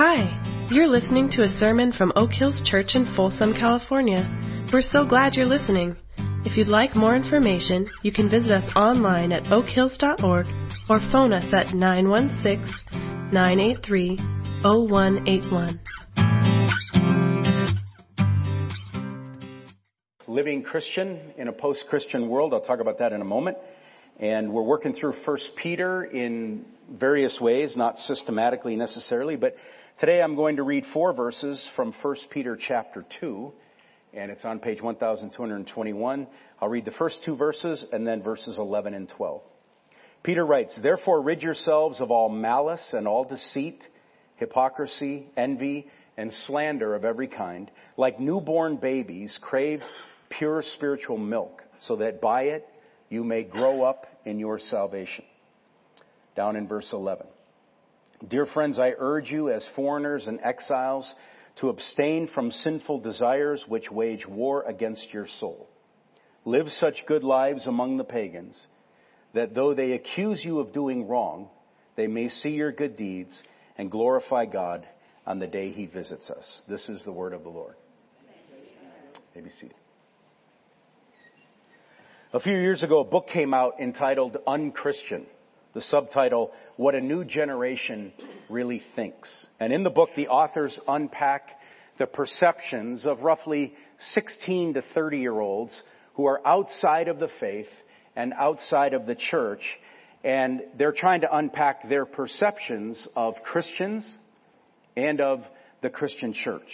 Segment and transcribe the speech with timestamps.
[0.00, 0.30] Hi,
[0.70, 4.22] you're listening to a sermon from Oak Hills Church in Folsom, California.
[4.72, 5.96] We're so glad you're listening.
[6.44, 10.46] If you'd like more information, you can visit us online at oakhills.org
[10.88, 12.72] or phone us at 916
[13.32, 14.18] 983
[14.62, 15.80] 0181.
[20.28, 22.54] Living Christian in a post Christian world.
[22.54, 23.56] I'll talk about that in a moment.
[24.20, 29.56] And we're working through 1 Peter in various ways, not systematically necessarily, but
[29.98, 33.52] today I'm going to read four verses from 1 Peter chapter 2,
[34.14, 36.26] and it's on page 1221.
[36.60, 39.42] I'll read the first two verses and then verses 11 and 12.
[40.22, 43.82] Peter writes, Therefore rid yourselves of all malice and all deceit,
[44.36, 47.70] hypocrisy, envy, and slander of every kind.
[47.96, 49.80] Like newborn babies, crave
[50.28, 52.68] pure spiritual milk, so that by it
[53.08, 55.24] you may grow up in your salvation.
[56.36, 57.26] Down in verse 11.
[58.26, 61.14] Dear friends, I urge you as foreigners and exiles
[61.60, 65.68] to abstain from sinful desires which wage war against your soul.
[66.44, 68.60] Live such good lives among the pagans
[69.34, 71.48] that though they accuse you of doing wrong,
[71.96, 73.40] they may see your good deeds
[73.76, 74.86] and glorify God
[75.26, 76.62] on the day he visits us.
[76.68, 77.74] This is the word of the Lord.
[79.34, 79.76] May be seated.
[82.32, 85.26] A few years ago, a book came out entitled Unchristian.
[85.74, 88.12] The subtitle, What a New Generation
[88.48, 89.46] Really Thinks.
[89.60, 91.48] And in the book, the authors unpack
[91.98, 95.82] the perceptions of roughly 16 to 30 year olds
[96.14, 97.68] who are outside of the faith
[98.16, 99.62] and outside of the church.
[100.24, 104.08] And they're trying to unpack their perceptions of Christians
[104.96, 105.44] and of
[105.82, 106.68] the Christian church.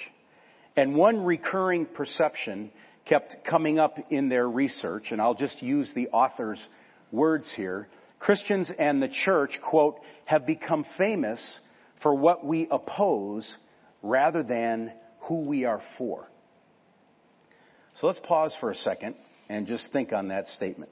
[0.76, 2.70] And one recurring perception
[3.04, 6.66] kept coming up in their research, and I'll just use the author's
[7.12, 7.88] words here.
[8.18, 11.60] Christians and the church, quote, have become famous
[12.02, 13.56] for what we oppose
[14.02, 16.28] rather than who we are for.
[17.96, 19.14] So let's pause for a second
[19.48, 20.90] and just think on that statement.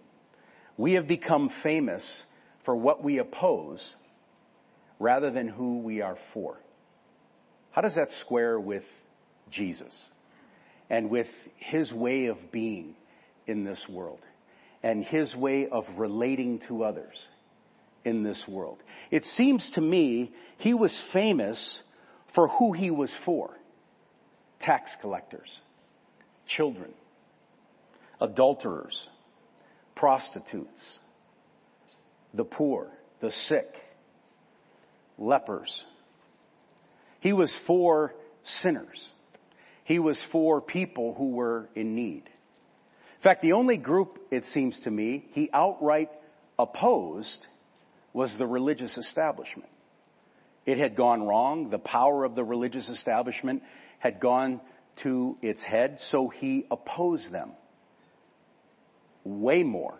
[0.77, 2.23] We have become famous
[2.65, 3.95] for what we oppose
[4.99, 6.59] rather than who we are for.
[7.73, 8.85] How does that square with
[9.51, 9.95] Jesus?
[10.93, 12.95] and with his way of being
[13.47, 14.21] in this world
[14.83, 17.29] and his way of relating to others
[18.05, 18.79] in this world.
[19.11, 21.83] It seems to me he was famous
[22.35, 23.57] for who he was for.
[24.61, 25.61] Tax collectors,
[26.47, 26.93] children,
[28.21, 29.09] adulterers,
[29.95, 30.99] prostitutes,
[32.35, 32.89] the poor,
[33.21, 33.69] the sick,
[35.19, 35.85] lepers.
[37.21, 39.11] He was for sinners.
[39.85, 42.29] He was for people who were in need.
[43.23, 46.11] In fact, the only group, it seems to me, he outright
[46.59, 47.47] opposed
[48.13, 49.69] was the religious establishment.
[50.67, 51.71] It had gone wrong.
[51.71, 53.63] The power of the religious establishment
[54.01, 54.61] had gone
[55.05, 57.53] to its head, so he opposed them
[59.23, 59.95] way more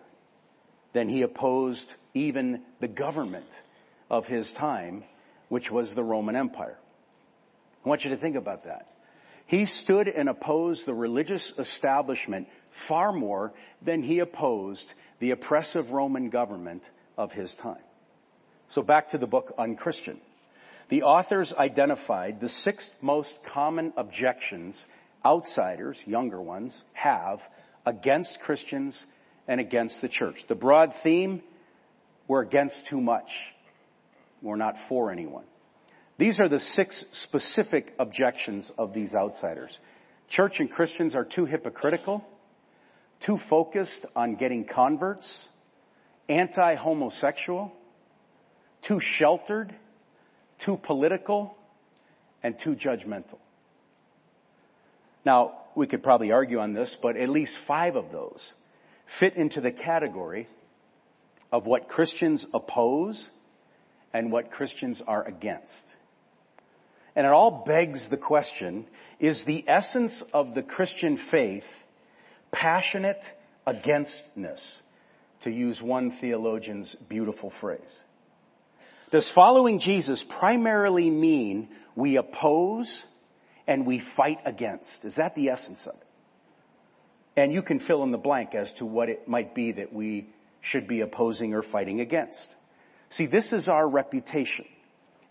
[0.91, 3.47] than he opposed even the government
[4.09, 5.05] of his time,
[5.47, 6.77] which was the Roman Empire.
[7.85, 8.89] I want you to think about that.
[9.45, 12.49] He stood and opposed the religious establishment
[12.87, 14.85] far more than he opposed
[15.19, 16.83] the oppressive Roman government
[17.17, 17.83] of his time.
[18.69, 20.19] So back to the book Unchristian.
[20.89, 24.85] The authors identified the six most common objections
[25.25, 27.39] outsiders, younger ones, have
[27.85, 29.01] against Christians
[29.47, 30.35] and against the church.
[30.47, 31.41] The broad theme,
[32.27, 33.29] we're against too much.
[34.41, 35.45] We're not for anyone.
[36.17, 39.77] These are the six specific objections of these outsiders.
[40.29, 42.23] Church and Christians are too hypocritical,
[43.25, 45.47] too focused on getting converts,
[46.29, 47.71] anti-homosexual,
[48.87, 49.73] too sheltered,
[50.65, 51.55] too political,
[52.41, 53.37] and too judgmental.
[55.25, 58.53] Now, we could probably argue on this, but at least five of those
[59.19, 60.47] fit into the category
[61.51, 63.29] of what Christians oppose
[64.13, 65.83] and what Christians are against.
[67.15, 68.85] And it all begs the question,
[69.19, 71.63] is the essence of the Christian faith
[72.53, 73.21] passionate
[73.65, 74.61] againstness?
[75.43, 77.99] To use one theologian's beautiful phrase.
[79.11, 81.67] Does following Jesus primarily mean
[81.97, 82.89] we oppose
[83.67, 85.03] and we fight against?
[85.03, 86.07] Is that the essence of it?
[87.35, 90.29] And you can fill in the blank as to what it might be that we
[90.61, 92.47] should be opposing or fighting against.
[93.09, 94.65] See, this is our reputation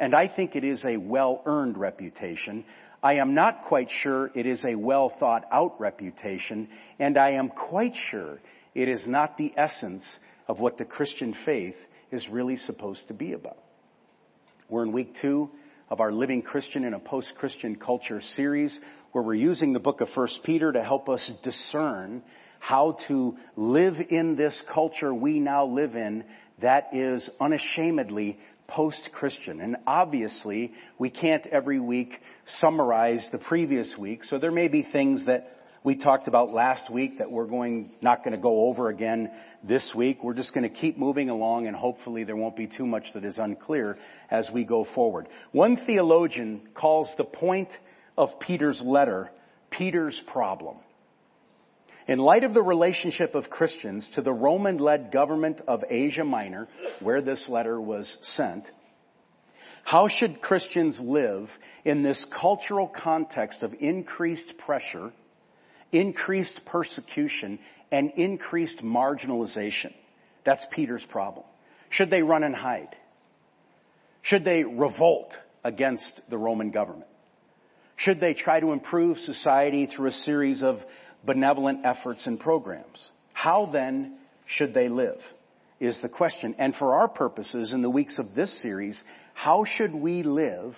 [0.03, 2.65] and I think it is a well-earned reputation.
[3.03, 6.69] I am not quite sure it is a well thought out reputation,
[7.01, 8.39] and I am quite sure
[8.75, 10.05] it is not the essence
[10.47, 11.75] of what the Christian faith
[12.13, 13.59] is really supposed to be about.
[14.69, 15.51] We're in week two
[15.91, 18.79] of our Living Christian in a Post-Christian Culture series
[19.11, 22.23] where we're using the book of 1 Peter to help us discern
[22.61, 26.25] how to live in this culture we now live in
[26.61, 28.39] that is unashamedly
[28.73, 29.61] post-Christian.
[29.61, 35.27] And obviously, we can't every week summarize the previous week, so there may be things
[35.27, 39.31] that we talked about last week that we're going, not going to go over again
[39.65, 40.23] this week.
[40.23, 43.25] We're just going to keep moving along and hopefully there won't be too much that
[43.25, 43.99] is unclear
[44.31, 45.29] as we go forward.
[45.51, 47.69] One theologian calls the point
[48.17, 49.31] of Peter's letter
[49.73, 50.77] Peter's problem.
[52.09, 56.69] In light of the relationship of Christians to the Roman-led government of Asia Minor,
[57.01, 58.65] where this letter was sent,
[59.85, 61.49] how should Christians live
[61.85, 65.13] in this cultural context of increased pressure
[65.93, 67.59] increased persecution,
[67.91, 69.93] and increased marginalization.
[70.45, 71.45] That's Peter's problem.
[71.91, 72.97] Should they run and hide?
[74.23, 77.07] Should they revolt against the Roman government?
[77.97, 80.79] Should they try to improve society through a series of
[81.25, 83.11] benevolent efforts and programs?
[83.33, 84.17] How then
[84.47, 85.19] should they live?
[85.81, 86.55] Is the question.
[86.59, 89.03] And for our purposes in the weeks of this series,
[89.35, 90.77] how should we live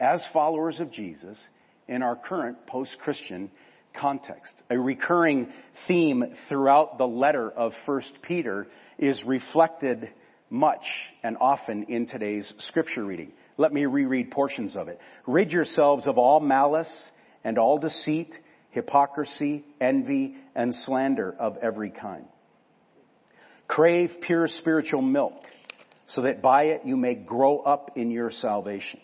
[0.00, 1.38] as followers of Jesus
[1.86, 3.50] in our current post-Christian
[3.98, 4.52] context.
[4.70, 5.48] A recurring
[5.86, 8.66] theme throughout the letter of 1 Peter
[8.98, 10.10] is reflected
[10.50, 10.84] much
[11.22, 13.32] and often in today's scripture reading.
[13.56, 15.00] Let me reread portions of it.
[15.26, 16.92] Rid yourselves of all malice
[17.44, 18.38] and all deceit,
[18.70, 22.24] hypocrisy, envy, and slander of every kind.
[23.66, 25.42] Crave pure spiritual milk
[26.08, 29.00] so that by it you may grow up in your salvation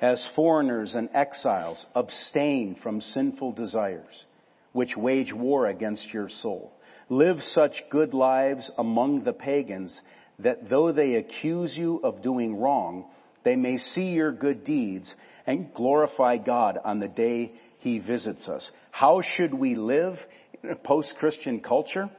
[0.00, 4.24] as foreigners and exiles, abstain from sinful desires,
[4.72, 6.72] which wage war against your soul.
[7.08, 9.98] Live such good lives among the pagans
[10.38, 13.06] that though they accuse you of doing wrong,
[13.44, 15.12] they may see your good deeds
[15.46, 18.70] and glorify God on the day he visits us.
[18.98, 20.18] How should we live
[20.60, 22.10] in a post-Christian culture?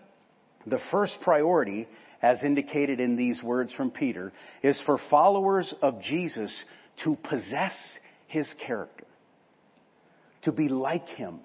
[0.65, 1.89] The first priority,
[2.21, 4.31] as indicated in these words from Peter,
[4.63, 6.55] is for followers of Jesus
[7.03, 7.73] to possess
[8.27, 9.03] his character,
[10.43, 11.41] to be like him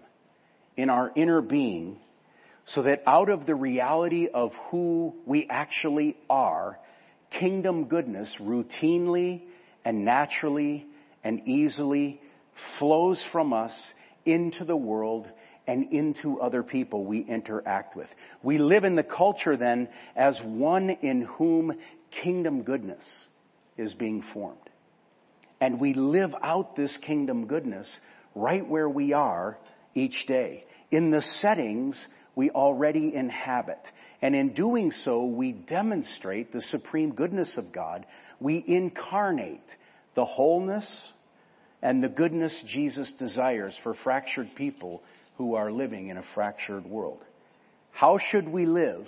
[0.77, 1.97] in our inner being,
[2.67, 6.79] so that out of the reality of who we actually are,
[7.41, 9.43] kingdom goodness routinely
[9.85, 10.87] and naturally
[11.25, 12.21] and easily
[12.79, 13.75] flows from us
[14.25, 15.29] into the world
[15.67, 18.09] and into other people we interact with.
[18.43, 21.73] We live in the culture then as one in whom
[22.23, 23.05] kingdom goodness
[23.77, 24.59] is being formed.
[25.61, 27.91] And we live out this kingdom goodness
[28.35, 29.59] right where we are
[29.95, 33.81] each day, in the settings we already inhabit.
[34.21, 38.07] And in doing so, we demonstrate the supreme goodness of God.
[38.41, 39.65] We incarnate
[40.15, 41.09] the wholeness
[41.85, 45.03] and the goodness Jesus desires for fractured people
[45.37, 47.23] who are living in a fractured world.
[47.93, 49.07] How should we live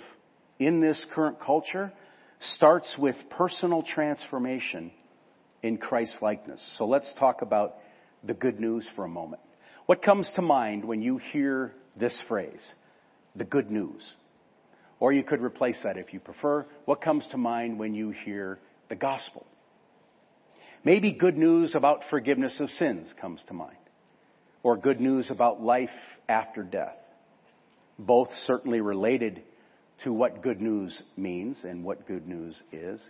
[0.59, 1.91] in this current culture?
[2.39, 4.91] Starts with personal transformation
[5.63, 6.63] in Christ's likeness.
[6.77, 7.77] So let's talk about
[8.23, 9.41] the good news for a moment.
[9.87, 12.73] What comes to mind when you hear this phrase?
[13.35, 14.13] The good news.
[14.99, 16.63] Or you could replace that if you prefer.
[16.85, 19.47] What comes to mind when you hear the gospel?
[20.87, 23.75] Maybe good news about forgiveness of sins comes to mind.
[24.63, 25.89] Or good news about life
[26.29, 26.95] after death.
[27.99, 29.41] Both certainly related
[30.05, 33.05] to what good news means and what good news is.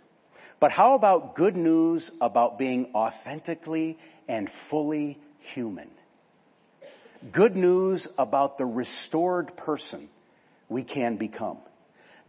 [0.58, 5.16] But how about good news about being authentically and fully
[5.54, 5.88] human?
[7.30, 10.08] Good news about the restored person
[10.68, 11.58] we can become.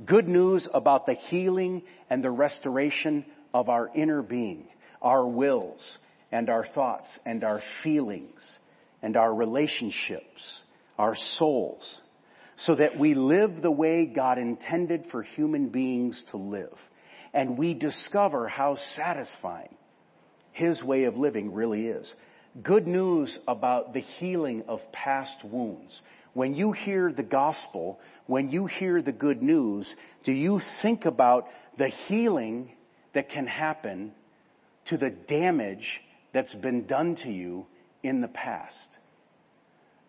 [0.05, 4.67] Good news about the healing and the restoration of our inner being,
[5.01, 5.97] our wills
[6.31, 8.57] and our thoughts and our feelings
[9.01, 10.63] and our relationships,
[10.97, 12.01] our souls,
[12.57, 16.77] so that we live the way God intended for human beings to live
[17.33, 19.75] and we discover how satisfying
[20.51, 22.13] his way of living really is.
[22.61, 26.01] Good news about the healing of past wounds.
[26.33, 31.47] When you hear the gospel, when you hear the good news, do you think about
[31.77, 32.71] the healing
[33.13, 34.13] that can happen
[34.89, 36.01] to the damage
[36.33, 37.65] that's been done to you
[38.03, 38.87] in the past?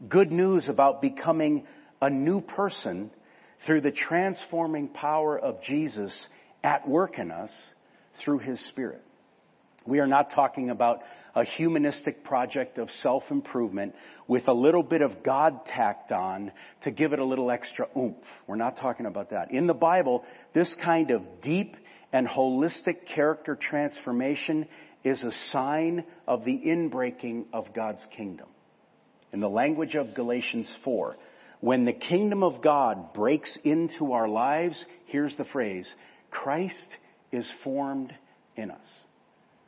[0.09, 1.67] Good news about becoming
[2.01, 3.11] a new person
[3.67, 6.27] through the transforming power of Jesus
[6.65, 7.53] at work in us
[8.23, 9.03] through His Spirit.
[9.87, 11.01] We are not talking about
[11.35, 13.95] a humanistic project of self-improvement
[14.27, 18.17] with a little bit of God tacked on to give it a little extra oomph.
[18.47, 19.51] We're not talking about that.
[19.53, 21.77] In the Bible, this kind of deep
[22.13, 24.67] and holistic character transformation
[25.05, 28.49] is a sign of the inbreaking of God's kingdom.
[29.33, 31.17] In the language of Galatians 4,
[31.61, 35.93] when the kingdom of God breaks into our lives, here's the phrase,
[36.31, 36.97] Christ
[37.33, 38.13] is formed
[38.57, 39.05] in us.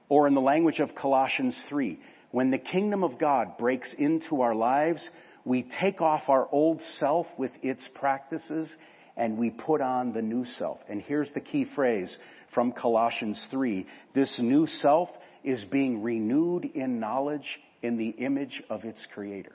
[0.09, 1.99] Or in the language of Colossians 3,
[2.31, 5.09] when the kingdom of God breaks into our lives,
[5.45, 8.75] we take off our old self with its practices
[9.17, 10.79] and we put on the new self.
[10.89, 12.17] And here's the key phrase
[12.55, 13.87] from Colossians 3.
[14.15, 15.11] This new self
[15.45, 19.55] is being renewed in knowledge in the image of its creator.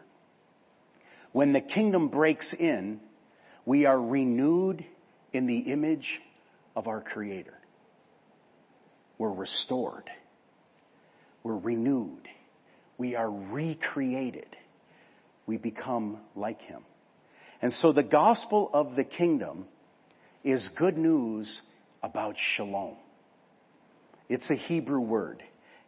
[1.32, 3.00] When the kingdom breaks in,
[3.66, 4.86] we are renewed
[5.34, 6.08] in the image
[6.76, 7.54] of our creator.
[9.18, 10.10] We're restored.
[11.44, 12.28] We're renewed.
[12.98, 14.56] We are recreated.
[15.46, 16.84] We become like him.
[17.62, 19.66] And so the gospel of the kingdom
[20.44, 21.62] is good news
[22.04, 22.96] about shalom.
[24.30, 25.42] It's a Hebrew word.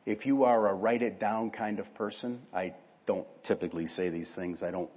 [0.05, 2.73] If you are a write it down kind of person, I
[3.05, 4.63] don't typically say these things.
[4.63, 4.89] I don't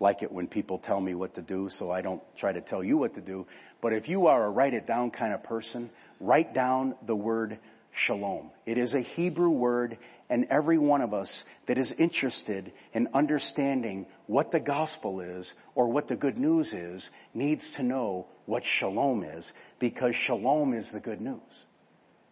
[0.00, 2.82] like it when people tell me what to do, so I don't try to tell
[2.82, 3.46] you what to do.
[3.82, 5.90] But if you are a write it down kind of person,
[6.20, 7.58] write down the word
[8.06, 8.50] shalom.
[8.66, 9.98] It is a Hebrew word,
[10.30, 11.30] and every one of us
[11.68, 17.08] that is interested in understanding what the gospel is or what the good news is
[17.34, 21.40] needs to know what shalom is because shalom is the good news.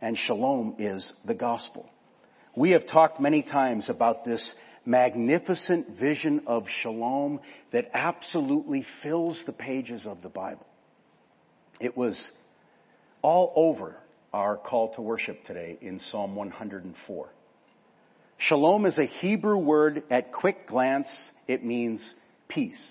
[0.00, 1.88] And shalom is the gospel.
[2.56, 7.40] We have talked many times about this magnificent vision of shalom
[7.72, 10.66] that absolutely fills the pages of the Bible.
[11.80, 12.30] It was
[13.22, 13.96] all over
[14.32, 17.28] our call to worship today in Psalm 104.
[18.49, 20.02] Shalom is a Hebrew word.
[20.11, 21.08] At quick glance,
[21.46, 22.14] it means
[22.49, 22.82] peace.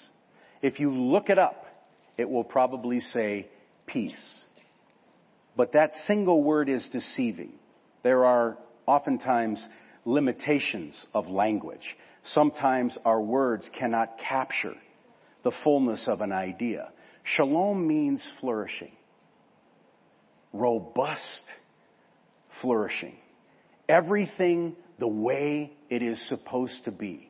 [0.62, 1.66] If you look it up,
[2.18, 3.48] it will probably say
[3.86, 4.44] peace.
[5.58, 7.52] But that single word is deceiving.
[8.04, 9.68] There are oftentimes
[10.06, 11.98] limitations of language.
[12.24, 14.76] Sometimes our words cannot capture
[15.44, 16.90] the fullness of an idea.
[17.24, 18.92] Shalom means flourishing
[20.54, 21.44] robust
[22.62, 23.16] flourishing.
[23.88, 27.28] Everything the way it is supposed to be.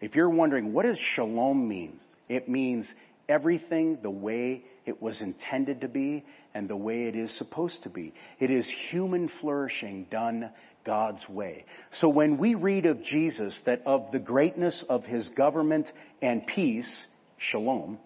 [0.00, 2.00] If you're wondering, what does shalom mean?
[2.28, 2.84] It means
[3.28, 7.90] everything the way it was intended to be and the way it is supposed to
[7.90, 8.12] be.
[8.40, 10.50] It is human flourishing done
[10.84, 11.64] God's way.
[11.92, 17.06] So when we read of Jesus that of the greatness of his government and peace,
[17.38, 18.00] shalom,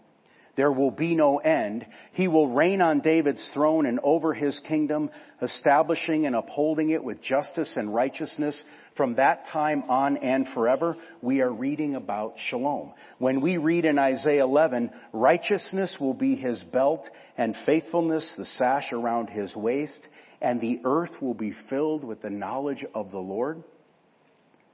[0.61, 1.87] there will be no end.
[2.12, 5.09] He will reign on David's throne and over his kingdom,
[5.40, 8.62] establishing and upholding it with justice and righteousness
[8.95, 10.99] from that time on and forever.
[11.23, 12.93] We are reading about shalom.
[13.17, 18.93] When we read in Isaiah 11, righteousness will be his belt and faithfulness the sash
[18.93, 20.07] around his waist,
[20.43, 23.64] and the earth will be filled with the knowledge of the Lord.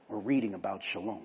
[0.09, 1.21] We're reading about shalom.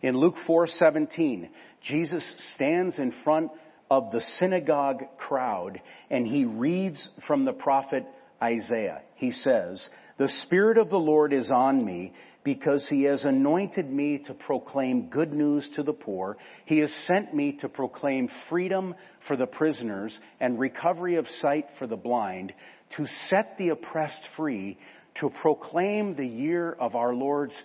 [0.00, 1.50] In Luke 4:17,
[1.82, 2.24] Jesus
[2.54, 3.50] stands in front
[3.90, 8.04] of the synagogue crowd and he reads from the prophet
[8.42, 9.02] Isaiah.
[9.16, 9.88] He says,
[10.18, 12.12] The Spirit of the Lord is on me
[12.44, 16.36] because he has anointed me to proclaim good news to the poor.
[16.66, 18.94] He has sent me to proclaim freedom
[19.26, 22.52] for the prisoners and recovery of sight for the blind,
[22.96, 24.78] to set the oppressed free,
[25.20, 27.60] to proclaim the year of our Lord's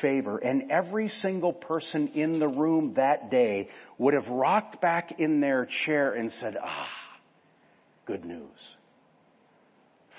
[0.00, 0.38] favor.
[0.38, 5.66] And every single person in the room that day would have rocked back in their
[5.84, 6.88] chair and said, ah,
[8.06, 8.76] good news.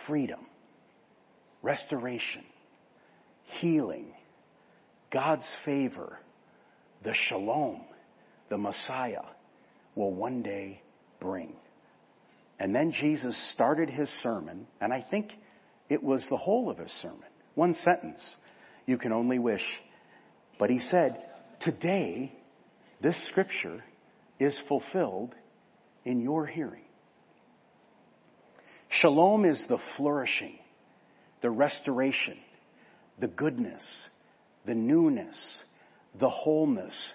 [0.08, 0.46] Freedom.
[1.62, 2.44] Restoration.
[3.60, 4.14] Healing.
[5.12, 6.20] God's favor.
[7.04, 7.82] The shalom.
[8.50, 9.24] The Messiah
[9.96, 10.82] will one day
[11.20, 11.54] bring.
[12.60, 15.32] And then Jesus started his sermon, and I think
[15.90, 17.28] it was the whole of his sermon.
[17.56, 18.36] One sentence.
[18.86, 19.66] You can only wish.
[20.60, 21.18] But he said,
[21.62, 22.32] today,
[23.02, 23.84] this scripture
[24.40, 25.34] is fulfilled
[26.04, 26.84] in your hearing.
[28.90, 30.58] Shalom is the flourishing,
[31.42, 32.38] the restoration,
[33.20, 33.84] the goodness,
[34.66, 35.64] the newness,
[36.20, 37.14] the wholeness,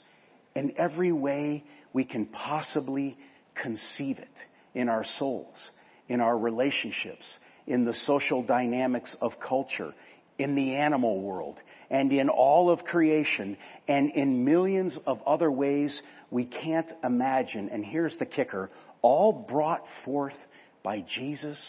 [0.55, 3.17] in every way we can possibly
[3.55, 4.29] conceive it
[4.75, 5.71] in our souls,
[6.09, 7.27] in our relationships,
[7.67, 9.95] in the social dynamics of culture,
[10.41, 11.59] in the animal world
[11.91, 17.69] and in all of creation and in millions of other ways we can't imagine.
[17.69, 18.71] And here's the kicker,
[19.03, 20.37] all brought forth
[20.83, 21.61] by Jesus,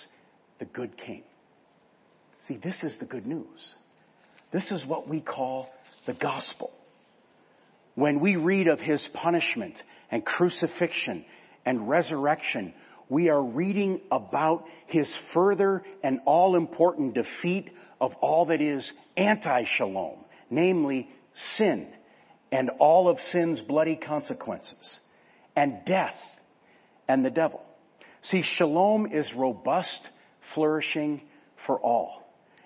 [0.59, 1.23] the good King.
[2.47, 3.73] See, this is the good news.
[4.53, 5.69] This is what we call
[6.05, 6.71] the gospel.
[7.95, 9.75] When we read of his punishment
[10.09, 11.25] and crucifixion
[11.65, 12.73] and resurrection,
[13.11, 20.15] we are reading about his further and all important defeat of all that is anti-shalom,
[20.49, 21.09] namely
[21.57, 21.89] sin
[22.53, 24.99] and all of sin's bloody consequences
[25.57, 26.15] and death
[27.09, 27.61] and the devil.
[28.21, 29.99] See, shalom is robust,
[30.55, 31.21] flourishing
[31.67, 32.23] for all.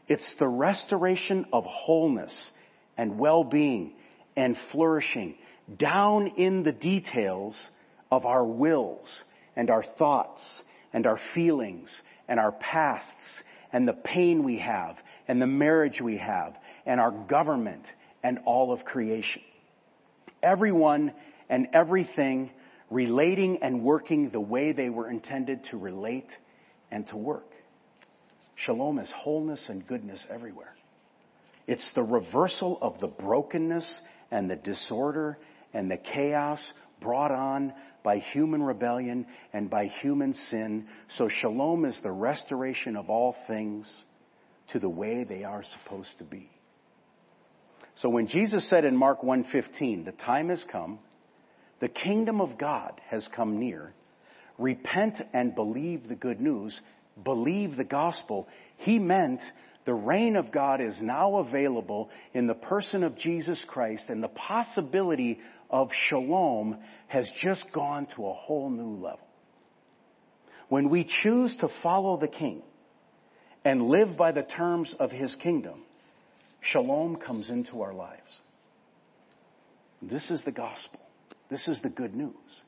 [0.07, 2.51] It's the restoration of wholeness
[2.99, 3.93] and well-being
[4.35, 5.37] and flourishing
[5.75, 7.59] down in the details
[8.11, 9.23] of our wills
[9.55, 10.41] and our thoughts
[10.93, 11.89] and our feelings
[12.27, 14.97] and our pasts and the pain we have
[15.27, 17.85] and the marriage we have and our government
[18.24, 19.41] and all of creation.
[20.41, 21.13] Everyone
[21.50, 22.51] and everything
[22.89, 26.29] relating and working the way they were intended to relate
[26.91, 27.50] and to work.
[28.55, 30.74] Shalom is wholeness and goodness everywhere.
[31.67, 35.38] It's the reversal of the brokenness and the disorder
[35.74, 37.74] and the chaos brought on
[38.05, 40.88] by human rebellion and by human sin.
[41.09, 44.05] So shalom is the restoration of all things
[44.69, 46.50] to the way they are supposed to be.
[47.95, 51.00] So when Jesus said in Mark 1:15, "The time has come,
[51.79, 53.93] the kingdom of God has come near.
[54.57, 56.79] Repent and believe the good news,
[57.21, 58.47] believe the gospel."
[58.77, 59.41] He meant
[59.85, 64.27] the reign of God is now available in the person of Jesus Christ and the
[64.27, 69.19] possibility of shalom has just gone to a whole new level.
[70.69, 72.62] When we choose to follow the King
[73.63, 75.84] and live by the terms of His kingdom,
[76.62, 78.41] shalom comes into our lives.
[80.01, 81.00] This is the gospel.
[81.50, 82.62] This is the good news.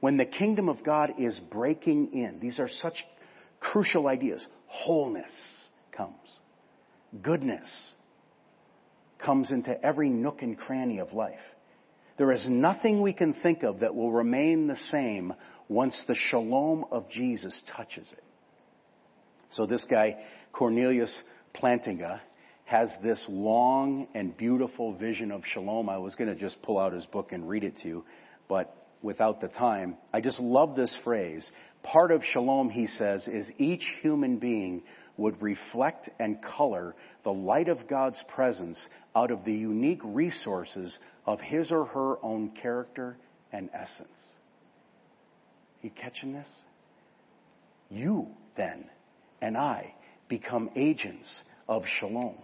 [0.00, 3.04] When the kingdom of God is breaking in, these are such
[3.60, 4.46] crucial ideas.
[4.66, 5.32] Wholeness
[5.92, 6.38] comes
[7.22, 7.92] goodness
[9.18, 11.34] comes into every nook and cranny of life.
[12.20, 15.32] There is nothing we can think of that will remain the same
[15.70, 18.22] once the shalom of Jesus touches it.
[19.52, 20.16] So this guy,
[20.52, 21.18] Cornelius
[21.56, 22.20] Plantinga,
[22.66, 25.88] has this long and beautiful vision of shalom.
[25.88, 28.04] I was going to just pull out his book and read it to you,
[28.50, 31.50] but without the time, I just love this phrase.
[31.82, 34.82] Part of shalom, he says, is each human being
[35.20, 41.40] would reflect and color the light of God's presence out of the unique resources of
[41.40, 43.18] his or her own character
[43.52, 44.08] and essence.
[45.82, 46.48] You catching this?
[47.90, 48.86] You then
[49.42, 49.94] and I
[50.28, 52.36] become agents of shalom.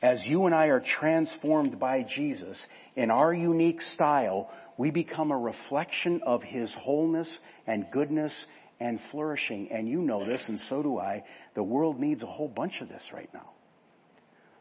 [0.00, 2.58] As you and I are transformed by Jesus
[2.96, 8.46] in our unique style, we become a reflection of His wholeness and goodness
[8.80, 9.70] and flourishing.
[9.70, 11.24] And you know this, and so do I.
[11.54, 13.50] The world needs a whole bunch of this right now.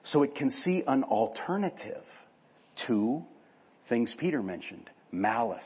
[0.03, 2.03] So it can see an alternative
[2.87, 3.23] to
[3.87, 5.63] things Peter mentioned malice,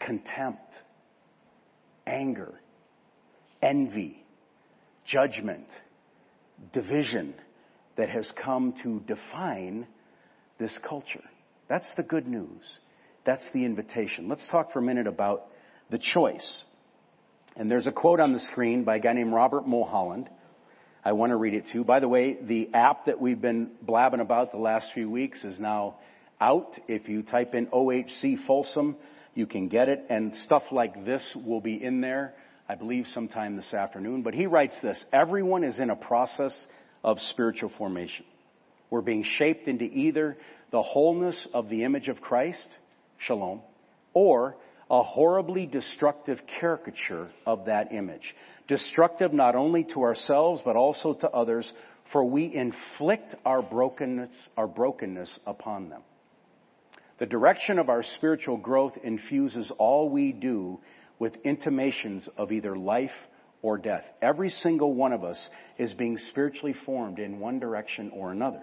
[0.00, 0.72] contempt,
[2.06, 2.54] anger,
[3.60, 4.24] envy,
[5.04, 5.66] judgment,
[6.72, 7.34] division
[7.96, 9.86] that has come to define
[10.58, 11.22] this culture.
[11.68, 12.78] That's the good news.
[13.24, 14.28] That's the invitation.
[14.28, 15.46] Let's talk for a minute about
[15.90, 16.64] the choice.
[17.56, 20.28] And there's a quote on the screen by a guy named Robert Mulholland.
[21.04, 21.84] I want to read it to you.
[21.84, 25.58] By the way, the app that we've been blabbing about the last few weeks is
[25.58, 25.96] now
[26.40, 26.78] out.
[26.88, 28.96] If you type in OHC Folsom,
[29.34, 32.34] you can get it, and stuff like this will be in there,
[32.68, 34.22] I believe, sometime this afternoon.
[34.22, 36.54] But he writes this Everyone is in a process
[37.04, 38.24] of spiritual formation.
[38.90, 40.36] We're being shaped into either
[40.70, 42.68] the wholeness of the image of Christ,
[43.18, 43.60] shalom,
[44.14, 44.56] or
[44.92, 48.36] a horribly destructive caricature of that image.
[48.68, 51.72] Destructive not only to ourselves, but also to others,
[52.12, 56.02] for we inflict our brokenness, our brokenness upon them.
[57.18, 60.78] The direction of our spiritual growth infuses all we do
[61.18, 63.12] with intimations of either life
[63.62, 64.04] or death.
[64.20, 68.62] Every single one of us is being spiritually formed in one direction or another.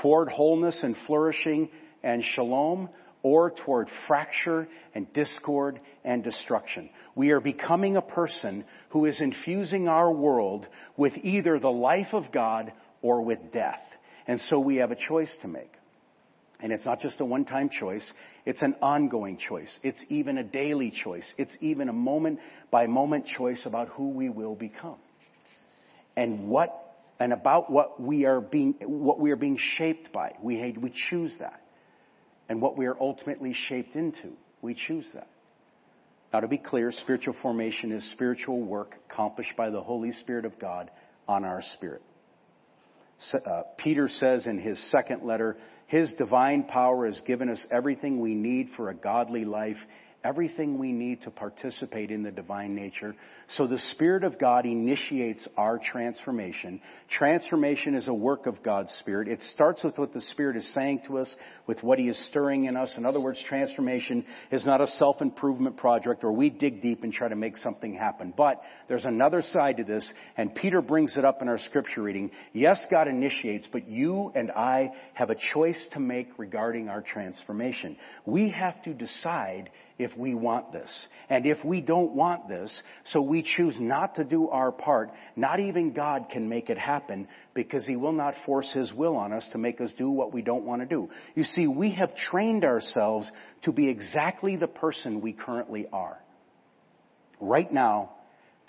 [0.00, 1.68] Toward wholeness and flourishing
[2.02, 2.88] and shalom,
[3.22, 6.90] or toward fracture and discord and destruction.
[7.14, 12.32] We are becoming a person who is infusing our world with either the life of
[12.32, 13.82] God or with death.
[14.26, 15.72] And so we have a choice to make.
[16.62, 18.12] And it's not just a one-time choice,
[18.44, 19.78] it's an ongoing choice.
[19.82, 21.26] It's even a daily choice.
[21.38, 22.38] It's even a moment
[22.70, 24.98] by moment choice about who we will become.
[26.16, 26.70] And what,
[27.18, 30.32] and about what we are being, what we are being shaped by.
[30.42, 31.62] We, we choose that
[32.50, 34.32] and what we are ultimately shaped into.
[34.60, 35.28] We choose that.
[36.32, 40.58] Now, to be clear, spiritual formation is spiritual work accomplished by the Holy Spirit of
[40.58, 40.90] God
[41.28, 42.02] on our spirit.
[43.32, 48.34] Uh, Peter says in his second letter, His divine power has given us everything we
[48.34, 49.78] need for a godly life
[50.22, 53.14] everything we need to participate in the divine nature.
[53.48, 56.80] So the Spirit of God initiates our transformation.
[57.08, 59.28] Transformation is a work of God's Spirit.
[59.28, 61.34] It starts with what the Spirit is saying to us,
[61.66, 62.92] with what He is stirring in us.
[62.96, 67.28] In other words, transformation is not a self-improvement project or we dig deep and try
[67.28, 68.32] to make something happen.
[68.36, 72.30] But there's another side to this, and Peter brings it up in our scripture reading.
[72.52, 77.96] Yes, God initiates, but you and I have a choice to make regarding our transformation.
[78.26, 81.06] We have to decide if we want this.
[81.28, 85.60] And if we don't want this, so we choose not to do our part, not
[85.60, 89.46] even God can make it happen because He will not force His will on us
[89.52, 91.10] to make us do what we don't want to do.
[91.34, 93.30] You see, we have trained ourselves
[93.62, 96.18] to be exactly the person we currently are.
[97.38, 98.12] Right now,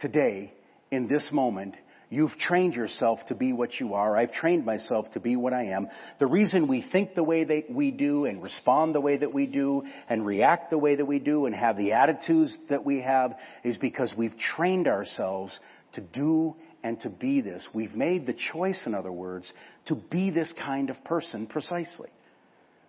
[0.01, 0.53] today,
[0.91, 1.75] in this moment,
[2.11, 4.17] You've trained yourself to be what you are.
[4.17, 5.87] I've trained myself to be what I am.
[6.19, 9.45] The reason we think the way that we do and respond the way that we
[9.45, 13.37] do and react the way that we do and have the attitudes that we have
[13.63, 15.57] is because we've trained ourselves
[15.93, 17.65] to do and to be this.
[17.73, 19.49] We've made the choice, in other words,
[19.85, 22.09] to be this kind of person precisely.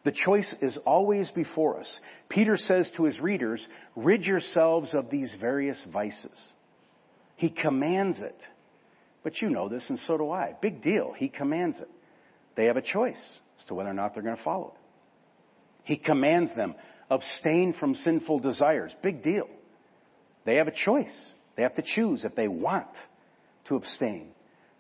[0.02, 2.00] The choice is always before us.
[2.28, 6.52] Peter says to his readers, rid yourselves of these various vices.
[7.36, 8.36] He commands it.
[9.22, 10.54] But you know this, and so do I.
[10.60, 11.12] Big deal.
[11.16, 11.88] He commands it.
[12.56, 13.22] They have a choice
[13.58, 14.80] as to whether or not they're going to follow it.
[15.84, 16.74] He commands them,
[17.10, 18.94] abstain from sinful desires.
[19.02, 19.48] Big deal.
[20.44, 21.32] They have a choice.
[21.56, 22.88] They have to choose if they want
[23.66, 24.28] to abstain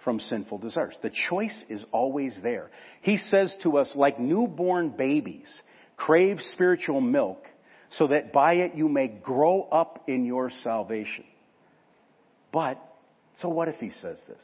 [0.04, 0.94] from sinful desires.
[1.02, 2.70] The choice is always there.
[3.02, 5.48] He says to us, like newborn babies,
[5.96, 7.46] crave spiritual milk
[7.90, 11.24] so that by it you may grow up in your salvation.
[12.52, 12.78] But
[13.38, 14.42] so what if he says this?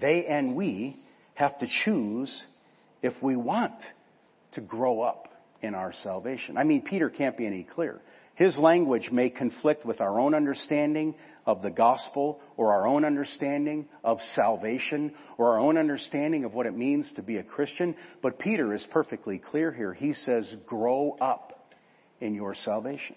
[0.00, 0.96] They and we
[1.34, 2.44] have to choose
[3.02, 3.74] if we want
[4.52, 5.28] to grow up
[5.62, 6.56] in our salvation.
[6.56, 8.00] I mean, Peter can't be any clearer.
[8.34, 13.88] His language may conflict with our own understanding of the gospel or our own understanding
[14.04, 18.38] of salvation or our own understanding of what it means to be a Christian, but
[18.38, 19.92] Peter is perfectly clear here.
[19.92, 21.74] He says, grow up
[22.20, 23.16] in your salvation.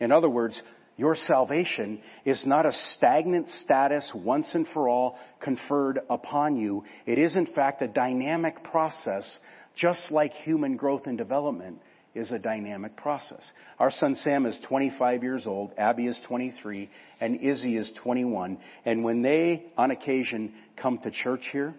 [0.00, 0.60] In other words,
[0.98, 6.84] your salvation is not a stagnant status once and for all conferred upon you.
[7.06, 9.38] It is in fact a dynamic process,
[9.76, 11.78] just like human growth and development
[12.16, 13.48] is a dynamic process.
[13.78, 18.58] Our son Sam is 25 years old, Abby is 23, and Izzy is 21.
[18.84, 21.74] And when they, on occasion, come to church here,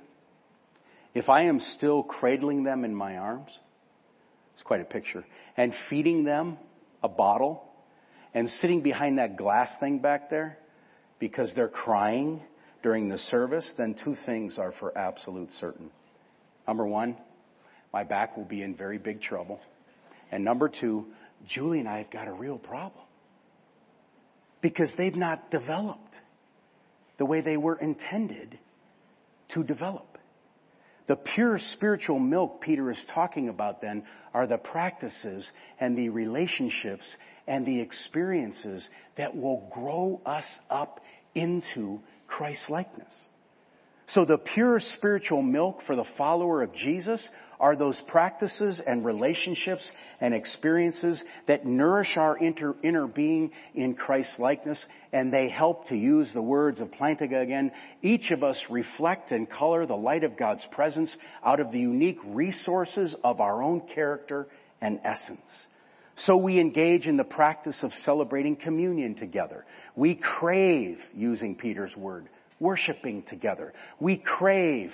[1.13, 3.49] if I am still cradling them in my arms,
[4.53, 5.25] it's quite a picture,
[5.57, 6.57] and feeding them
[7.03, 7.65] a bottle
[8.33, 10.57] and sitting behind that glass thing back there
[11.19, 12.41] because they're crying
[12.83, 15.89] during the service, then two things are for absolute certain.
[16.67, 17.17] Number one,
[17.91, 19.59] my back will be in very big trouble.
[20.31, 21.07] And number two,
[21.47, 23.03] Julie and I have got a real problem.
[24.61, 26.15] Because they've not developed
[27.17, 28.59] the way they were intended
[29.49, 30.18] to develop.
[31.09, 37.17] The pure spiritual milk Peter is talking about then are the practices and the relationships
[37.47, 41.01] and the experiences that will grow us up
[41.33, 43.27] into Christ likeness.
[44.05, 47.27] So the pure spiritual milk for the follower of Jesus
[47.59, 49.89] are those practices and relationships
[50.21, 55.97] and experiences that nourish our inter, inner being in Christ likeness and they help to
[55.97, 57.71] use the words of Plantinga again.
[58.01, 62.19] Each of us reflect and color the light of God's presence out of the unique
[62.25, 64.47] resources of our own character
[64.81, 65.67] and essence.
[66.15, 69.65] So we engage in the practice of celebrating communion together.
[69.95, 72.27] We crave, using Peter's word,
[72.59, 73.73] worshiping together.
[73.99, 74.91] We crave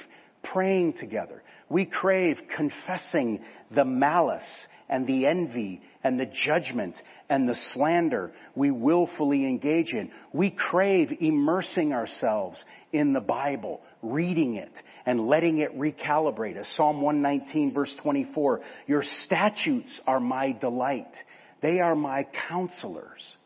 [0.51, 1.43] praying together.
[1.69, 4.43] We crave confessing the malice
[4.87, 6.95] and the envy and the judgment
[7.29, 10.11] and the slander we willfully engage in.
[10.31, 14.71] We crave immersing ourselves in the Bible, reading it,
[15.05, 16.67] and letting it recalibrate us.
[16.75, 21.13] Psalm 119 verse 24, your statutes are my delight.
[21.61, 23.37] They are my counselors.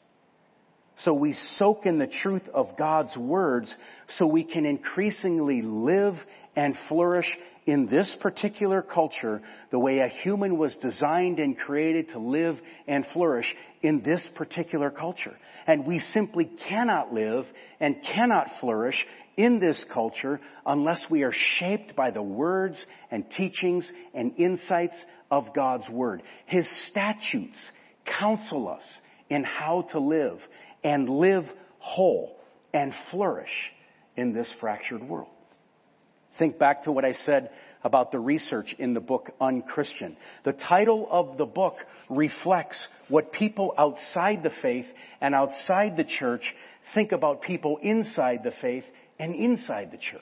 [0.98, 3.74] So we soak in the truth of God's words
[4.18, 6.16] so we can increasingly live
[6.56, 12.20] and flourish in this particular culture the way a human was designed and created to
[12.20, 12.58] live
[12.88, 15.38] and flourish in this particular culture.
[15.68, 17.46] And we simply cannot live
[17.80, 19.06] and cannot flourish
[19.38, 24.98] in this culture unless we are shaped by the words and teachings and insights
[25.32, 26.24] of God's Word.
[26.46, 27.64] His statutes
[28.20, 28.84] counsel us
[29.30, 30.40] in how to live
[30.84, 31.46] and live
[31.78, 32.36] whole
[32.74, 33.72] and flourish
[34.18, 35.30] in this fractured world.
[36.40, 37.52] Think back to what I said
[37.84, 40.18] about the research in the book Unchristian.
[40.46, 41.76] The title of the book
[42.10, 44.86] reflects what people outside the faith
[45.22, 46.56] and outside the church
[46.94, 48.86] think about people inside the faith
[49.20, 50.22] and inside the church.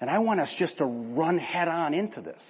[0.00, 2.42] And I want us just to run head on into this.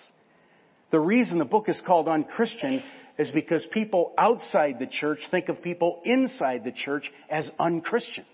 [0.90, 2.82] The reason the book is called Unchristian
[3.18, 8.28] is because people outside the church think of people inside the church as unchristians.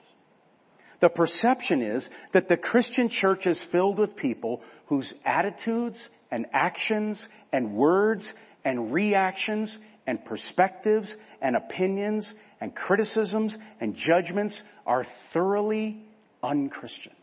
[1.00, 5.98] The perception is that the Christian church is filled with people whose attitudes
[6.30, 8.30] and actions and words
[8.64, 16.04] and reactions and perspectives and opinions and criticisms and judgments are thoroughly
[16.42, 17.14] unchristian.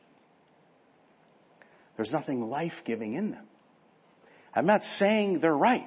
[1.96, 3.46] There's nothing life-giving in them.
[4.56, 5.84] I'm not saying they're right,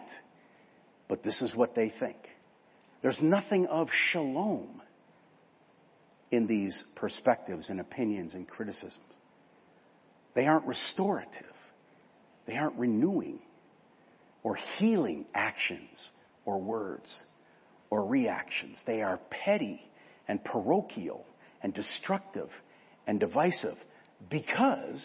[1.08, 2.16] but this is what they think.
[3.02, 4.82] There's nothing of shalom
[6.30, 8.98] in these perspectives and opinions and criticisms.
[10.34, 11.54] They aren't restorative.
[12.46, 13.40] They aren't renewing
[14.42, 16.10] or healing actions
[16.44, 17.22] or words
[17.90, 18.78] or reactions.
[18.86, 19.80] They are petty
[20.28, 21.26] and parochial
[21.62, 22.48] and destructive
[23.06, 23.76] and divisive
[24.30, 25.04] because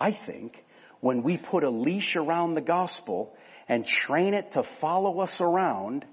[0.00, 0.56] I think
[1.00, 3.32] when we put a leash around the gospel
[3.68, 6.04] and train it to follow us around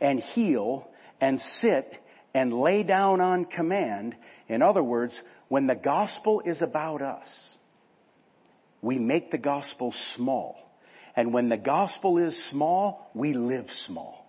[0.00, 0.88] and heal
[1.20, 1.94] and sit
[2.34, 4.16] and lay down on command.
[4.48, 5.18] In other words,
[5.48, 7.56] when the gospel is about us,
[8.82, 10.56] we make the gospel small.
[11.16, 14.26] And when the gospel is small, we live small.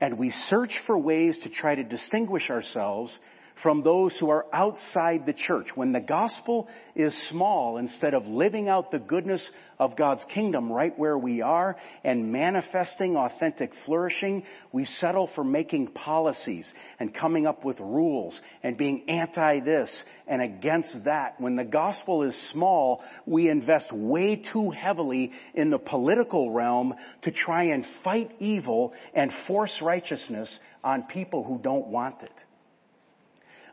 [0.00, 3.16] And we search for ways to try to distinguish ourselves
[3.62, 5.68] from those who are outside the church.
[5.74, 10.96] When the gospel is small, instead of living out the goodness of God's kingdom right
[10.98, 17.64] where we are and manifesting authentic flourishing, we settle for making policies and coming up
[17.64, 21.40] with rules and being anti this and against that.
[21.40, 27.30] When the gospel is small, we invest way too heavily in the political realm to
[27.30, 32.32] try and fight evil and force righteousness on people who don't want it.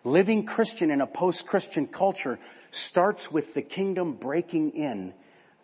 [0.06, 2.38] Living Christian in a post-Christian culture
[2.72, 5.16] starts with the kingdom breaking in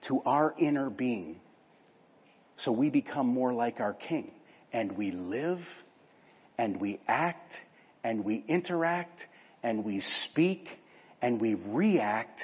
[0.08, 1.39] to our inner being.
[2.58, 4.32] So we become more like our king
[4.73, 5.60] and we live
[6.58, 7.54] and we act
[8.04, 9.19] and we interact
[9.62, 10.67] and we speak
[11.21, 12.41] and we react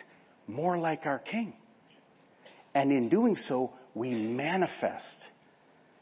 [0.47, 1.53] more like our king.
[2.75, 5.17] And in doing so, we manifest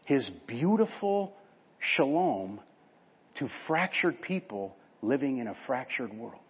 [0.04, 1.34] his beautiful
[1.80, 2.60] shalom
[3.36, 6.42] to fractured people living in a fractured world.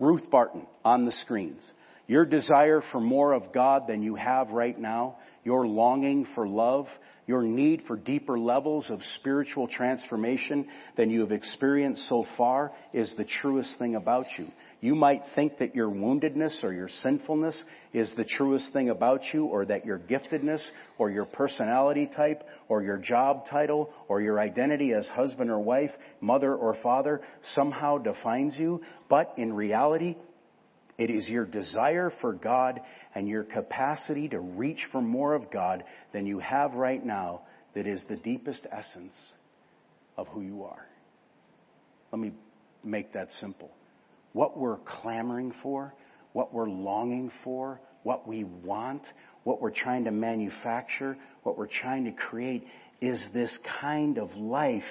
[0.00, 1.64] Ruth Barton on the screens.
[2.06, 6.86] Your desire for more of God than you have right now, your longing for love,
[7.26, 13.12] your need for deeper levels of spiritual transformation than you have experienced so far is
[13.16, 14.48] the truest thing about you.
[14.84, 19.46] You might think that your woundedness or your sinfulness is the truest thing about you
[19.46, 20.62] or that your giftedness
[20.98, 25.92] or your personality type or your job title or your identity as husband or wife,
[26.20, 27.22] mother or father
[27.54, 28.82] somehow defines you.
[29.08, 30.16] But in reality,
[30.98, 32.82] it is your desire for God
[33.14, 37.40] and your capacity to reach for more of God than you have right now
[37.74, 39.16] that is the deepest essence
[40.18, 40.84] of who you are.
[42.12, 42.32] Let me
[42.84, 43.70] make that simple
[44.34, 45.94] what we're clamoring for,
[46.32, 49.02] what we're longing for, what we want,
[49.44, 52.66] what we're trying to manufacture, what we're trying to create
[53.00, 54.82] is this kind of life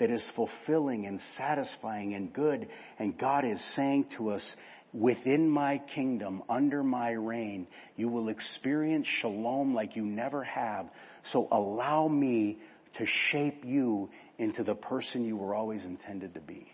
[0.00, 2.68] that is fulfilling and satisfying and good.
[2.98, 4.56] And God is saying to us,
[4.94, 10.86] within my kingdom, under my reign, you will experience shalom like you never have.
[11.32, 12.58] So allow me
[12.96, 16.72] to shape you into the person you were always intended to be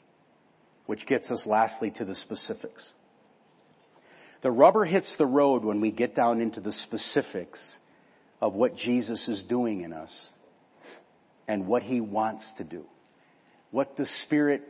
[0.87, 2.91] which gets us lastly to the specifics.
[4.43, 7.61] The rubber hits the road when we get down into the specifics
[8.41, 10.29] of what Jesus is doing in us
[11.47, 12.85] and what he wants to do.
[13.71, 14.63] What the Spirit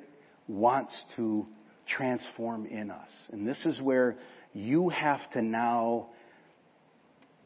[0.47, 1.47] wants to
[1.87, 3.11] transform in us.
[3.33, 4.17] And this is where
[4.53, 6.09] you have to now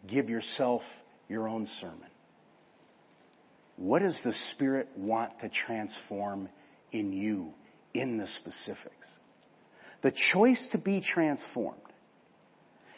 [0.07, 0.83] give yourself
[1.29, 2.09] your own sermon.
[3.77, 6.49] What does the Spirit want to transform
[6.93, 7.53] in you
[8.01, 9.07] in the specifics.
[10.03, 11.81] The choice to be transformed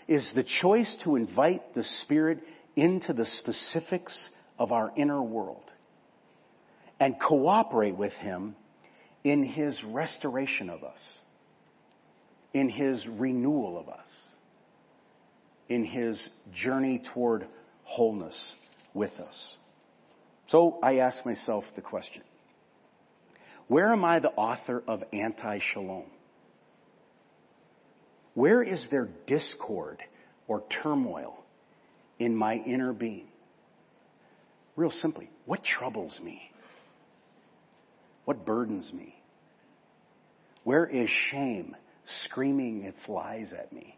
[0.07, 2.41] is the choice to invite the Spirit
[2.77, 4.17] into the specifics
[4.59, 5.71] of our inner world
[6.99, 8.57] and cooperate with Him
[9.23, 11.19] in His restoration of us,
[12.55, 14.11] in His renewal of us,
[15.69, 17.47] in His journey toward
[17.85, 18.53] wholeness
[18.95, 19.57] with us.
[20.49, 22.23] So I ask myself the question
[23.69, 26.05] where am I the author of anti shalom?
[28.35, 29.99] Where is there discord
[30.47, 31.39] or turmoil
[32.19, 33.29] in my inner being?
[34.77, 36.41] Real simply, what troubles me?
[38.25, 39.15] What burdens me?
[40.65, 41.75] Where is shame
[42.07, 43.97] screaming its lies at me?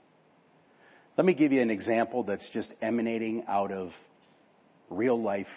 [1.16, 3.90] Let me give you an example that's just emanating out of
[4.88, 5.48] real life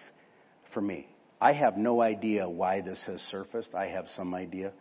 [0.74, 1.08] for me.
[1.44, 3.76] I have no idea why this has surfaced.
[3.76, 4.72] I have some idea.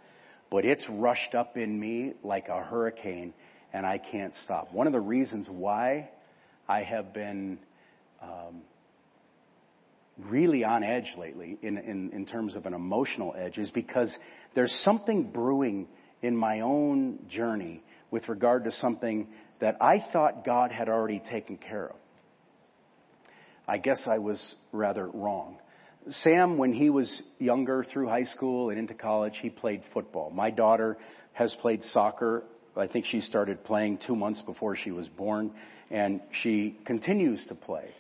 [0.49, 3.35] But it's rushed up in me like a hurricane
[3.73, 4.73] and I can't stop.
[4.73, 6.11] One of the reasons why
[6.69, 7.59] I have been
[8.23, 8.63] um,
[10.21, 14.17] really on edge lately in, in, in terms of an emotional edge is because
[14.55, 15.89] there's something brewing
[16.23, 19.27] in my own journey with regard to something
[19.59, 21.97] that I thought God had already taken care of.
[23.67, 25.57] I guess I was rather wrong.
[26.11, 30.31] Sam, when he was younger through high school and into college, he played football.
[30.31, 30.99] My daughter
[31.33, 32.43] has played soccer.
[32.77, 35.53] I think she started playing two months before she was born,
[35.91, 37.91] and she continues to play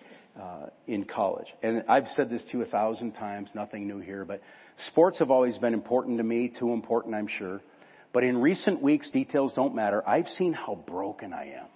[0.40, 1.46] uh, in college.
[1.62, 4.40] And I've said this to you a thousand times, nothing new here, but
[4.86, 7.60] sports have always been important to me, too important, I'm sure.
[8.12, 10.06] But in recent weeks, details don't matter.
[10.08, 11.66] I've seen how broken I am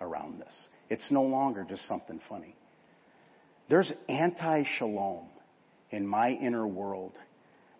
[0.00, 0.68] around this.
[0.90, 2.54] It's no longer just something funny.
[3.68, 5.26] There's anti shalom
[5.90, 7.12] in my inner world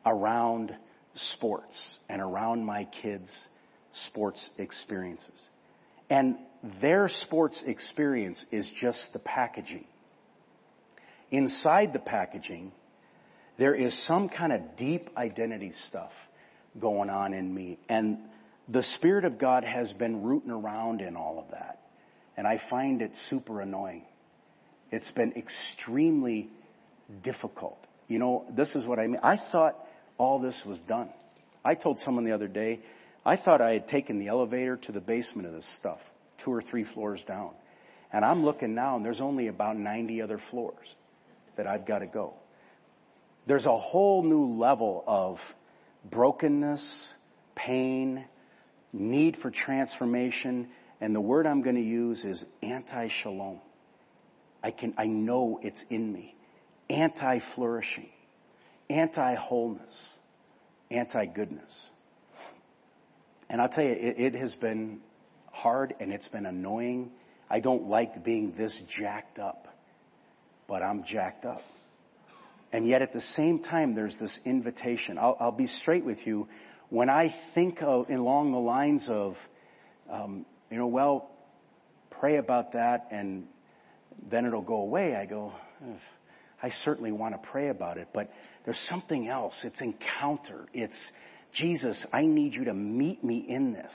[0.05, 0.75] around
[1.15, 3.33] sports and around my kids'
[3.93, 5.49] sports experiences.
[6.09, 6.37] And
[6.81, 9.87] their sports experience is just the packaging.
[11.31, 12.73] Inside the packaging,
[13.59, 16.13] there is some kind of deep identity stuff
[16.79, 17.79] going on in me.
[17.89, 18.19] And
[18.69, 21.81] the Spirit of God has been rooting around in all of that.
[22.37, 24.05] And I find it super annoying.
[24.93, 26.49] It's been extremely
[27.23, 27.79] difficult.
[28.09, 29.21] You know, this is what I mean.
[29.23, 29.77] I thought
[30.19, 31.11] all this was done.
[31.65, 32.81] I told someone the other day,
[33.25, 35.99] I thought I had taken the elevator to the basement of this stuff,
[36.45, 37.51] two or three floors down.
[38.13, 40.95] And I'm looking now, and there's only about 90 other floors
[41.57, 42.35] that I've got to go.
[43.49, 45.39] There's a whole new level of
[46.09, 47.13] brokenness,
[47.57, 48.25] pain,
[48.93, 50.69] need for transformation,
[51.01, 53.61] and the word I'm going to use is anti-shalom.
[54.63, 56.36] I can, I know it's in me.
[56.89, 58.09] Anti-flourishing,
[58.89, 60.15] anti-wholeness,
[60.91, 61.89] anti-goodness.
[63.49, 65.01] And I'll tell you, it, it has been
[65.51, 67.11] hard and it's been annoying.
[67.51, 69.67] I don't like being this jacked up,
[70.69, 71.63] but I'm jacked up.
[72.73, 75.19] And yet at the same time, there's this invitation.
[75.19, 76.49] I'll, I'll be straight with you.
[76.89, 79.35] When I think of along the lines of,
[80.11, 81.31] um, you know, well,
[82.21, 83.47] pray about that and
[84.31, 85.53] then it'll go away, I go,
[86.67, 88.29] I certainly want to pray about it, but
[88.65, 89.55] there's something else.
[89.63, 90.67] It's encounter.
[90.75, 90.97] It's,
[91.53, 93.95] Jesus, I need you to meet me in this.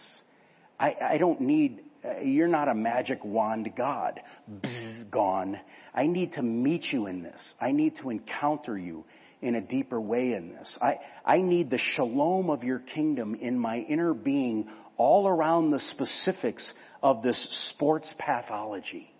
[0.79, 4.21] I, I don't need uh, you're not a magic wand God.
[4.49, 5.59] Bzz, gone.
[5.93, 7.41] I need to meet you in this.
[7.59, 9.03] I need to encounter you
[9.41, 10.77] in a deeper way in this.
[10.81, 15.79] I, I need the shalom of your kingdom in my inner being all around the
[15.79, 16.71] specifics
[17.03, 19.10] of this sports pathology.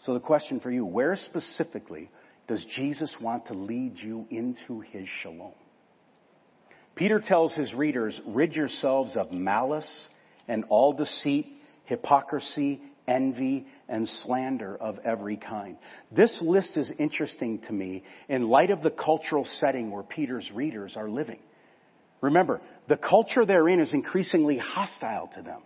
[0.00, 2.10] So the question for you, where specifically
[2.46, 5.52] does Jesus want to lead you into his shalom?
[6.94, 10.08] Peter tells his readers, rid yourselves of malice
[10.48, 11.46] and all deceit,
[11.84, 15.76] hypocrisy, envy, and slander of every kind.
[16.10, 20.96] This list is interesting to me in light of the cultural setting where Peter's readers
[20.96, 21.38] are living.
[22.20, 25.62] Remember, the culture they're in is increasingly hostile to them.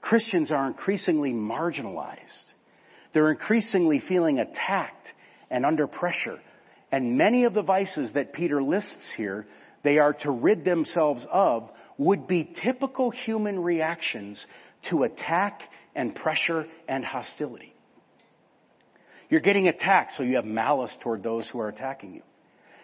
[0.00, 2.44] Christians are increasingly marginalized.
[3.14, 5.08] They're increasingly feeling attacked
[5.50, 6.38] and under pressure.
[6.92, 9.46] And many of the vices that Peter lists here,
[9.82, 14.44] they are to rid themselves of would be typical human reactions
[14.90, 15.62] to attack
[15.94, 17.72] and pressure and hostility.
[19.30, 22.22] You're getting attacked, so you have malice toward those who are attacking you.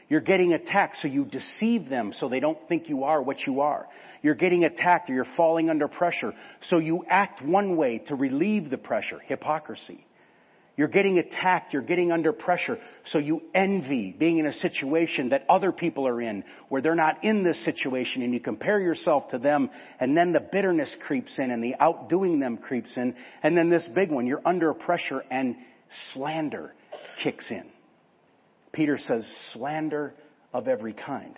[0.09, 3.61] You're getting attacked, so you deceive them so they don't think you are what you
[3.61, 3.87] are.
[4.23, 6.35] You're getting attacked or you're falling under pressure,
[6.69, 10.05] so you act one way to relieve the pressure, hypocrisy.
[10.81, 11.75] You're getting attacked.
[11.75, 12.79] You're getting under pressure.
[13.05, 17.23] So you envy being in a situation that other people are in where they're not
[17.23, 19.69] in this situation and you compare yourself to them
[20.01, 23.15] and then the bitterness creeps in and the outdoing them creeps in.
[23.43, 25.55] And then this big one, you're under pressure and
[26.15, 26.73] slander
[27.23, 27.65] kicks in.
[28.73, 30.15] Peter says slander
[30.55, 31.37] of every kind.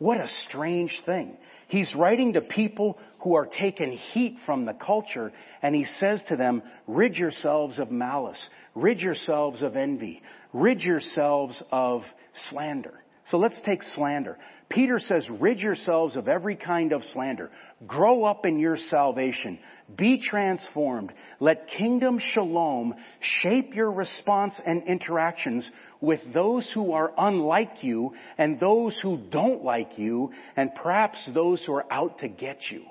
[0.00, 1.36] What a strange thing.
[1.68, 5.30] He's writing to people who are taking heat from the culture
[5.60, 10.22] and he says to them, rid yourselves of malice, rid yourselves of envy,
[10.54, 12.02] rid yourselves of
[12.48, 12.94] slander.
[13.30, 14.36] So let's take slander.
[14.68, 17.50] Peter says, rid yourselves of every kind of slander.
[17.86, 19.58] Grow up in your salvation.
[19.96, 21.12] Be transformed.
[21.38, 25.70] Let kingdom shalom shape your response and interactions
[26.00, 31.64] with those who are unlike you and those who don't like you and perhaps those
[31.64, 32.82] who are out to get you.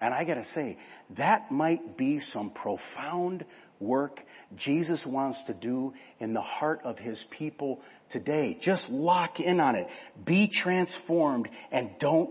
[0.00, 0.78] And I gotta say,
[1.16, 3.44] that might be some profound
[3.80, 4.20] work
[4.56, 7.80] Jesus wants to do in the heart of His people
[8.10, 8.58] today.
[8.60, 9.88] Just lock in on it.
[10.24, 12.30] Be transformed and don't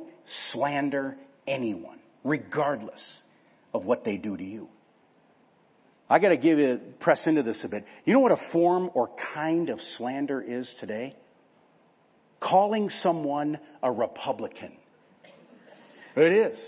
[0.51, 1.17] slander
[1.47, 3.01] anyone, regardless
[3.73, 4.67] of what they do to you.
[6.09, 7.85] I gotta give you, press into this a bit.
[8.03, 11.15] You know what a form or kind of slander is today?
[12.41, 14.73] Calling someone a Republican.
[16.15, 16.59] It is.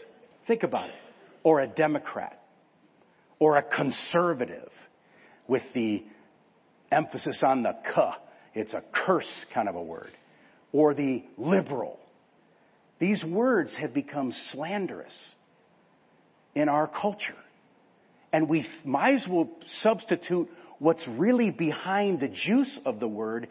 [0.48, 0.96] Think about it.
[1.44, 2.42] Or a Democrat.
[3.40, 4.70] Or a conservative
[5.48, 6.04] with the
[6.92, 8.02] emphasis on the k.
[8.54, 10.12] It's a curse kind of a word.
[10.72, 12.00] Or the liberal.
[13.00, 15.14] These words have become slanderous
[16.56, 17.36] in our culture.
[18.32, 19.50] And we might as well
[19.82, 23.48] substitute what's really behind the juice of the word,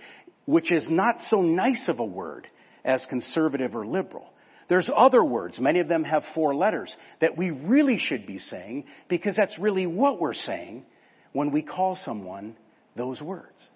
[0.47, 2.47] which is not so nice of a word
[2.85, 4.27] as conservative or liberal.
[4.69, 8.85] There's other words, many of them have four letters, that we really should be saying
[9.09, 10.85] because that's really what we're saying
[11.33, 12.57] when we call someone
[12.97, 13.69] those words.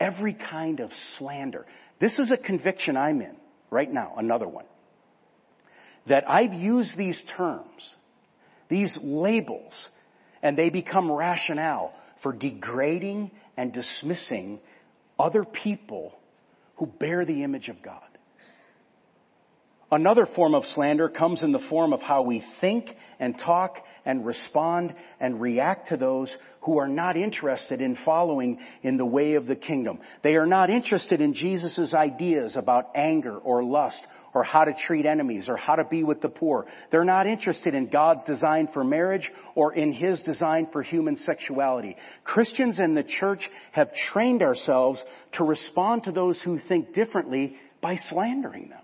[0.00, 1.66] Every kind of slander.
[2.00, 3.36] This is a conviction I'm in
[3.70, 4.66] right now, another one.
[6.06, 7.96] That I've used these terms,
[8.68, 9.88] these labels,
[10.42, 11.92] and they become rationale
[12.22, 14.60] for degrading and dismissing
[15.18, 16.14] other people
[16.76, 18.02] who bear the image of God.
[19.90, 24.24] Another form of slander comes in the form of how we think and talk and
[24.24, 29.46] respond and react to those who are not interested in following in the way of
[29.46, 29.98] the kingdom.
[30.22, 34.00] They are not interested in Jesus' ideas about anger or lust
[34.34, 36.66] or how to treat enemies or how to be with the poor.
[36.90, 41.96] They're not interested in God's design for marriage or in His design for human sexuality.
[42.24, 47.96] Christians in the church have trained ourselves to respond to those who think differently by
[48.08, 48.80] slandering them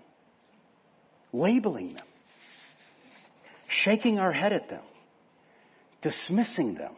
[1.35, 2.05] labeling them,
[3.67, 4.81] shaking our head at them,
[6.05, 6.93] dismissing them,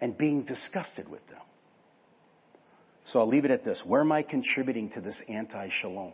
[0.00, 1.40] and being disgusted with them.
[3.06, 3.82] So I'll leave it at this.
[3.84, 6.12] Where am I contributing to this anti shalom?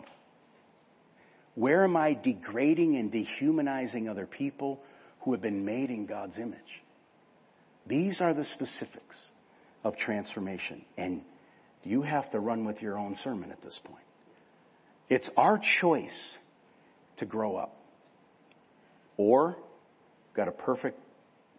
[1.56, 4.80] Where am I degrading and dehumanizing other people
[5.20, 6.58] who have been made in God's image?
[7.86, 9.18] These are the specifics
[9.84, 10.84] of transformation.
[10.96, 11.20] And
[11.82, 14.04] you have to run with your own sermon at this point.
[15.10, 16.36] It's our choice
[17.18, 17.76] to grow up.
[19.18, 19.58] Or,
[20.34, 20.98] got a perfect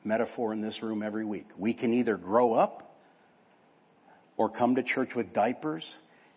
[0.04, 1.48] metaphor in this room every week.
[1.58, 2.96] We can either grow up
[4.38, 5.86] or come to church with diapers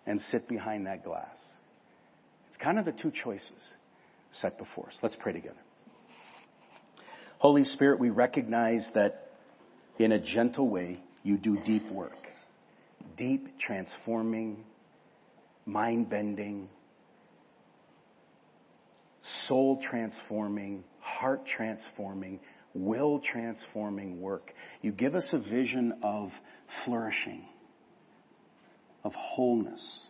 [0.06, 1.38] and sit behind that glass.
[2.48, 3.52] It's kind of the two choices
[4.32, 4.98] set before us.
[5.02, 5.56] Let's pray together.
[7.38, 9.30] Holy Spirit, we recognize that
[9.98, 12.12] in a gentle way, you do deep work.
[13.16, 14.64] Deep, transforming,
[15.66, 16.68] mind bending,
[19.46, 22.40] soul transforming, heart transforming,
[22.75, 24.53] will transforming work.
[24.83, 26.31] You give us a vision of
[26.85, 27.45] flourishing,
[29.05, 30.07] of wholeness.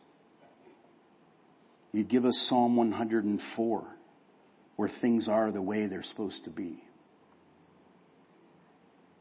[1.93, 3.85] You give us Psalm 104,
[4.77, 6.83] where things are the way they're supposed to be.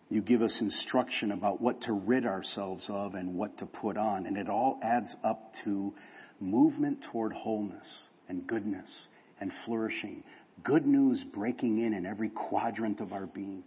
[0.10, 4.26] You give us instruction about what to rid ourselves of and what to put on,
[4.26, 5.94] and it all adds up to
[6.40, 9.08] movement toward wholeness and goodness
[9.40, 10.24] and flourishing.
[10.62, 13.64] Good news breaking in in every quadrant of our being.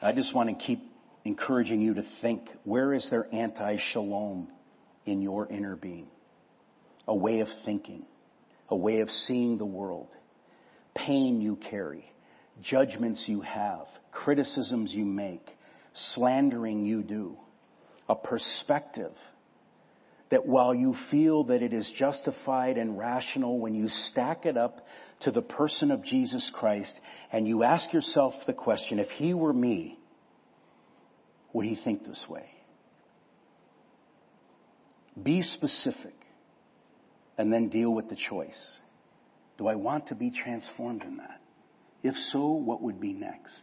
[0.00, 0.80] I just want to keep
[1.24, 4.48] encouraging you to think where is there anti shalom
[5.06, 6.08] in your inner being?
[7.06, 8.04] A way of thinking,
[8.68, 10.08] a way of seeing the world,
[10.94, 12.04] pain you carry,
[12.60, 15.46] judgments you have, criticisms you make,
[15.94, 17.36] slandering you do,
[18.08, 19.12] a perspective
[20.32, 24.80] that while you feel that it is justified and rational when you stack it up
[25.20, 26.98] to the person of Jesus Christ
[27.30, 29.98] and you ask yourself the question, if he were me,
[31.52, 32.46] would he think this way?
[35.22, 36.14] Be specific
[37.36, 38.78] and then deal with the choice.
[39.58, 41.42] Do I want to be transformed in that?
[42.02, 43.62] If so, what would be next?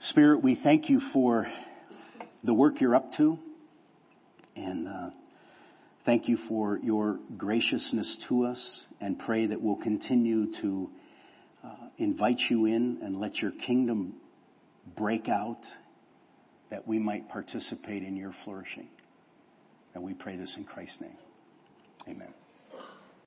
[0.00, 1.46] Spirit, we thank you for
[2.42, 3.38] the work you're up to.
[4.56, 5.10] And uh,
[6.04, 10.90] thank you for your graciousness to us and pray that we'll continue to
[11.64, 14.14] uh, invite you in and let your kingdom
[14.96, 15.60] break out
[16.70, 18.88] that we might participate in your flourishing.
[19.94, 21.16] And we pray this in Christ's name.
[22.08, 22.32] Amen.